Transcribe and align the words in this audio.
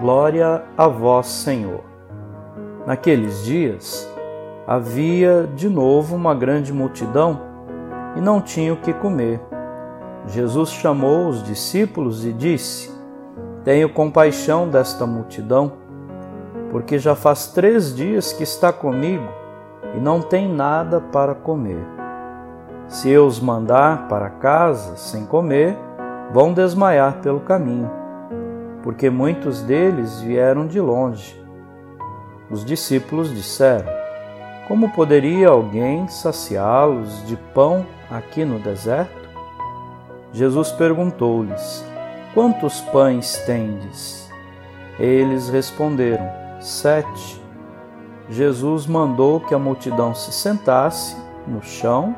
Glória 0.00 0.62
a 0.78 0.88
vós, 0.88 1.26
Senhor. 1.26 1.82
Naqueles 2.86 3.44
dias 3.44 4.10
havia 4.66 5.46
de 5.54 5.68
novo 5.68 6.16
uma 6.16 6.34
grande 6.34 6.72
multidão 6.72 7.42
e 8.16 8.20
não 8.22 8.40
tinha 8.40 8.72
o 8.72 8.78
que 8.78 8.94
comer. 8.94 9.38
Jesus 10.26 10.70
chamou 10.70 11.28
os 11.28 11.42
discípulos 11.42 12.24
e 12.24 12.32
disse: 12.32 12.90
Tenho 13.62 13.92
compaixão 13.92 14.70
desta 14.70 15.04
multidão, 15.04 15.72
porque 16.70 16.98
já 16.98 17.14
faz 17.14 17.48
três 17.48 17.94
dias 17.94 18.32
que 18.32 18.42
está 18.42 18.72
comigo 18.72 19.28
e 19.94 20.00
não 20.00 20.22
tem 20.22 20.48
nada 20.48 20.98
para 20.98 21.34
comer. 21.34 21.86
Se 22.88 23.10
eu 23.10 23.26
os 23.26 23.38
mandar 23.38 24.08
para 24.08 24.30
casa 24.30 24.96
sem 24.96 25.26
comer, 25.26 25.76
vão 26.32 26.54
desmaiar 26.54 27.20
pelo 27.20 27.40
caminho 27.40 27.99
porque 28.82 29.10
muitos 29.10 29.62
deles 29.62 30.20
vieram 30.20 30.66
de 30.66 30.80
longe. 30.80 31.38
Os 32.50 32.64
discípulos 32.64 33.34
disseram: 33.34 33.88
Como 34.66 34.90
poderia 34.90 35.48
alguém 35.48 36.08
saciá-los 36.08 37.26
de 37.26 37.36
pão 37.54 37.86
aqui 38.10 38.44
no 38.44 38.58
deserto? 38.58 39.28
Jesus 40.32 40.70
perguntou-lhes: 40.72 41.84
Quantos 42.34 42.80
pães 42.80 43.38
tendes? 43.46 44.30
Eles 44.98 45.48
responderam: 45.48 46.28
Sete. 46.60 47.40
Jesus 48.28 48.86
mandou 48.86 49.40
que 49.40 49.54
a 49.54 49.58
multidão 49.58 50.14
se 50.14 50.32
sentasse 50.32 51.16
no 51.48 51.60
chão, 51.60 52.14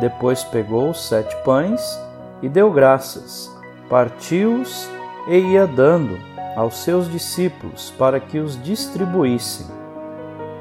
depois 0.00 0.44
pegou 0.44 0.90
os 0.90 1.08
sete 1.08 1.34
pães 1.44 2.00
e 2.40 2.48
deu 2.48 2.70
graças, 2.70 3.50
partiu-os 3.88 4.88
e 5.26 5.38
ia 5.38 5.66
dando 5.66 6.18
aos 6.56 6.78
seus 6.78 7.10
discípulos 7.10 7.92
para 7.98 8.20
que 8.20 8.38
os 8.38 8.62
distribuíssem. 8.62 9.66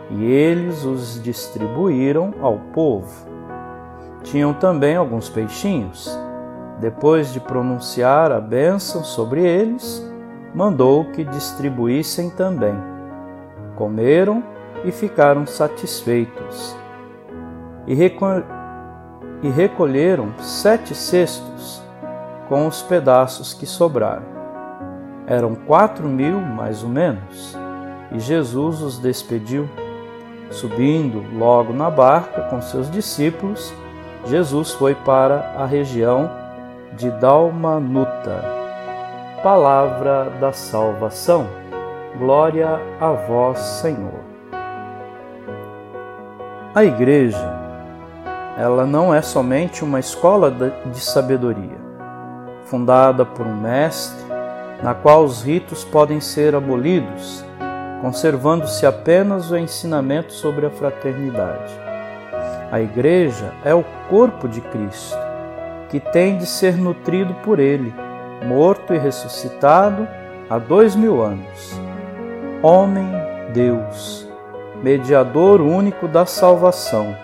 E 0.09 0.23
eles 0.25 0.83
os 0.83 1.21
distribuíram 1.21 2.33
ao 2.41 2.57
povo. 2.73 3.27
Tinham 4.23 4.53
também 4.53 4.95
alguns 4.95 5.29
peixinhos. 5.29 6.17
Depois 6.79 7.31
de 7.31 7.39
pronunciar 7.39 8.31
a 8.31 8.39
bênção 8.39 9.03
sobre 9.03 9.41
eles, 9.41 10.05
mandou 10.53 11.05
que 11.05 11.23
distribuíssem 11.23 12.29
também. 12.29 12.75
Comeram 13.75 14.43
e 14.83 14.91
ficaram 14.91 15.45
satisfeitos. 15.45 16.75
E, 17.87 17.93
e 19.43 19.49
recolheram 19.49 20.33
sete 20.39 20.93
cestos 20.93 21.81
com 22.49 22.67
os 22.67 22.81
pedaços 22.81 23.53
que 23.53 23.65
sobraram 23.65 24.40
eram 25.31 25.55
quatro 25.55 26.09
mil, 26.09 26.41
mais 26.41 26.83
ou 26.83 26.89
menos, 26.89 27.57
e 28.11 28.19
Jesus 28.19 28.81
os 28.81 28.99
despediu. 28.99 29.69
Subindo 30.49 31.23
logo 31.39 31.71
na 31.71 31.89
barca 31.89 32.41
com 32.49 32.61
seus 32.61 32.91
discípulos, 32.91 33.73
Jesus 34.25 34.71
foi 34.71 34.93
para 34.93 35.53
a 35.57 35.65
região 35.65 36.29
de 36.97 37.09
Dalmanuta. 37.11 38.43
Palavra 39.41 40.29
da 40.41 40.51
salvação. 40.51 41.47
Glória 42.17 42.77
a 42.99 43.11
vós, 43.13 43.57
Senhor. 43.57 44.19
A 46.75 46.83
igreja, 46.83 47.57
ela 48.57 48.85
não 48.85 49.15
é 49.15 49.21
somente 49.21 49.81
uma 49.81 50.01
escola 50.01 50.51
de 50.51 50.99
sabedoria, 50.99 51.79
fundada 52.65 53.25
por 53.25 53.47
um 53.47 53.55
mestre 53.55 54.30
na 54.83 54.93
qual 54.93 55.23
os 55.23 55.43
ritos 55.43 55.83
podem 55.83 56.19
ser 56.19 56.55
abolidos, 56.55 57.45
conservando-se 58.01 58.85
apenas 58.85 59.51
o 59.51 59.57
ensinamento 59.57 60.33
sobre 60.33 60.65
a 60.65 60.69
fraternidade. 60.69 61.73
A 62.71 62.79
Igreja 62.79 63.51
é 63.63 63.75
o 63.75 63.83
corpo 64.09 64.47
de 64.47 64.61
Cristo, 64.61 65.17
que 65.89 65.99
tem 65.99 66.37
de 66.37 66.45
ser 66.45 66.77
nutrido 66.77 67.33
por 67.43 67.59
Ele, 67.59 67.93
morto 68.47 68.93
e 68.93 68.97
ressuscitado 68.97 70.07
há 70.49 70.57
dois 70.57 70.95
mil 70.95 71.21
anos. 71.21 71.79
Homem, 72.63 73.07
Deus, 73.53 74.27
mediador 74.81 75.61
único 75.61 76.07
da 76.07 76.25
salvação. 76.25 77.15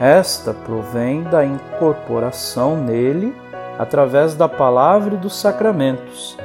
Esta 0.00 0.54
provém 0.54 1.22
da 1.24 1.44
incorporação 1.44 2.76
nele 2.76 3.34
através 3.80 4.34
da 4.34 4.46
palavra 4.46 5.14
e 5.14 5.16
dos 5.16 5.34
sacramentos, 5.34 6.36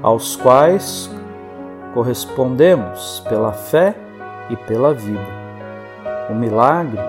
aos 0.00 0.36
quais 0.36 1.10
correspondemos 1.92 3.24
pela 3.28 3.52
fé 3.52 3.92
e 4.48 4.54
pela 4.54 4.94
vida. 4.94 5.26
O 6.30 6.34
milagre 6.34 7.00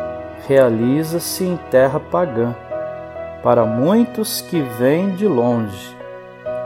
realiza-se 0.47 1.43
em 1.43 1.57
terra 1.69 1.99
pagã, 1.99 2.55
para 3.43 3.65
muitos 3.65 4.41
que 4.41 4.61
vêm 4.61 5.11
de 5.11 5.27
longe. 5.27 5.95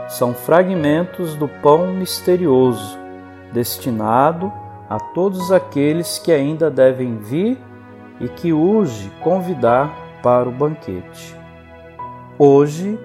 São 0.08 0.32
fragmentos 0.32 1.34
do 1.34 1.46
pão 1.46 1.88
misterioso, 1.88 2.98
destinado 3.52 4.50
a 4.88 4.98
todos 4.98 5.52
aqueles 5.52 6.18
que 6.18 6.32
ainda 6.32 6.70
devem 6.70 7.18
vir 7.18 7.58
e 8.18 8.26
que 8.26 8.54
urge 8.54 9.12
convidar 9.22 9.90
para 10.22 10.48
o 10.48 10.52
banquete. 10.52 11.41
Hoje 12.44 12.98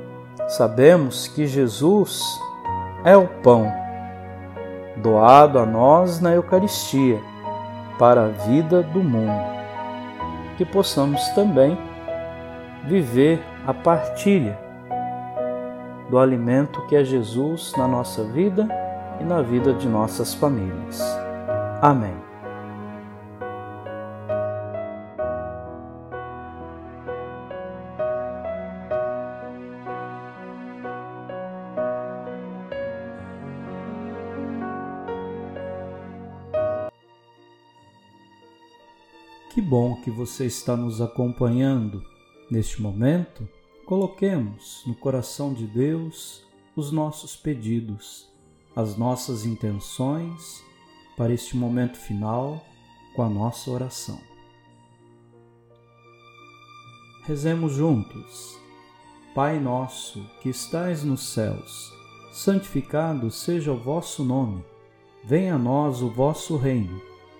sabemos 0.48 1.28
que 1.28 1.46
Jesus 1.46 2.42
é 3.06 3.16
o 3.16 3.28
pão 3.28 3.72
doado 4.96 5.60
a 5.60 5.66
nós 5.66 6.20
na 6.20 6.34
Eucaristia 6.34 7.22
para 8.00 8.26
a 8.26 8.30
vida 8.30 8.82
do 8.82 9.04
mundo. 9.04 9.46
Que 10.58 10.66
possamos 10.66 11.22
também 11.36 11.78
viver 12.88 13.40
a 13.68 13.76
partilha 13.76 14.58
do 16.10 16.18
alimento 16.18 16.82
que 16.88 16.96
é 16.96 17.04
Jesus 17.04 17.74
na 17.78 17.88
nossa 17.88 18.24
vida 18.24 18.68
e 19.22 19.24
na 19.24 19.44
vida 19.44 19.72
de 19.72 19.88
nossas 19.88 20.34
famílias. 20.34 21.00
Amém. 21.80 22.27
Que 39.58 39.62
bom 39.64 39.96
que 39.96 40.12
você 40.12 40.46
está 40.46 40.78
nos 40.78 41.02
acompanhando 41.02 42.06
neste 42.48 42.80
momento. 42.80 43.50
Coloquemos 43.88 44.84
no 44.86 44.94
coração 44.94 45.52
de 45.52 45.66
Deus 45.66 46.46
os 46.76 46.92
nossos 46.92 47.36
pedidos, 47.36 48.30
as 48.76 48.96
nossas 48.96 49.48
intenções 49.48 50.64
para 51.18 51.34
este 51.34 51.58
momento 51.58 51.98
final 51.98 52.64
com 53.16 53.24
a 53.24 53.30
nossa 53.30 53.72
oração. 53.72 54.20
Rezemos 57.24 57.74
juntos. 57.74 58.60
Pai 59.34 59.60
nosso 59.60 60.24
que 60.40 60.50
estais 60.50 61.04
nos 61.04 61.34
céus, 61.34 61.92
santificado 62.32 63.32
seja 63.32 63.74
o 63.74 63.80
vosso 63.80 64.24
nome. 64.24 64.64
Venha 65.24 65.56
a 65.56 65.58
nós 65.58 66.04
o 66.04 66.12
vosso 66.12 66.58
reino 66.58 67.17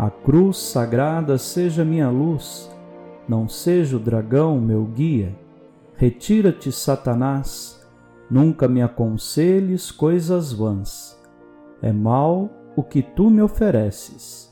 A 0.00 0.08
cruz 0.08 0.56
sagrada 0.56 1.36
seja 1.36 1.84
minha 1.84 2.08
luz, 2.08 2.70
não 3.28 3.46
seja 3.46 3.98
o 3.98 4.00
dragão 4.00 4.58
meu 4.58 4.82
guia. 4.86 5.36
Retira-te, 5.94 6.72
Satanás, 6.72 7.86
nunca 8.30 8.66
me 8.66 8.80
aconselhes 8.80 9.90
coisas 9.90 10.54
vãs. 10.54 11.20
É 11.82 11.92
mal 11.92 12.48
o 12.74 12.82
que 12.82 13.02
tu 13.02 13.28
me 13.28 13.42
ofereces. 13.42 14.50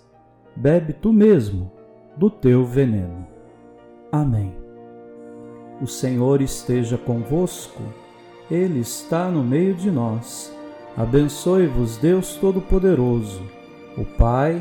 Bebe 0.55 0.93
tu 0.93 1.15
mesmo 1.15 1.73
do 2.15 2.29
teu 2.29 2.67
veneno. 2.67 3.27
Amém. 4.13 4.55
O 5.81 5.87
Senhor 5.87 6.43
esteja 6.43 6.99
convosco, 6.99 7.83
Ele 8.51 8.81
está 8.81 9.31
no 9.31 9.43
meio 9.43 9.75
de 9.75 9.91
nós. 9.91 10.55
Abençoe-vos, 10.95 11.97
Deus 11.97 12.37
Todo-Poderoso, 12.37 13.41
o 13.97 14.05
Pai, 14.05 14.61